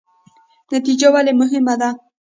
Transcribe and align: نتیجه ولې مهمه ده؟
نتیجه 0.73 1.07
ولې 1.13 1.33
مهمه 1.41 1.75
ده؟ 1.81 1.89